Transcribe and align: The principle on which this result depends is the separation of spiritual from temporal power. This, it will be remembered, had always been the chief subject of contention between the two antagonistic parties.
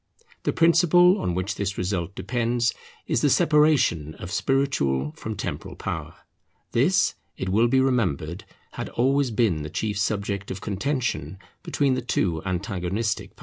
The 0.45 0.51
principle 0.51 1.19
on 1.21 1.35
which 1.35 1.53
this 1.53 1.77
result 1.77 2.15
depends 2.15 2.73
is 3.05 3.21
the 3.21 3.29
separation 3.29 4.15
of 4.15 4.31
spiritual 4.31 5.11
from 5.11 5.35
temporal 5.35 5.75
power. 5.75 6.15
This, 6.71 7.13
it 7.37 7.49
will 7.49 7.67
be 7.67 7.79
remembered, 7.79 8.43
had 8.71 8.89
always 8.89 9.29
been 9.29 9.61
the 9.61 9.69
chief 9.69 9.99
subject 9.99 10.49
of 10.49 10.59
contention 10.59 11.37
between 11.61 11.93
the 11.93 12.01
two 12.01 12.41
antagonistic 12.47 13.35
parties. 13.35 13.39